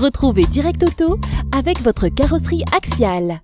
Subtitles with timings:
[0.00, 1.18] Retrouvez Direct Auto
[1.52, 3.40] avec votre carrosserie axiale.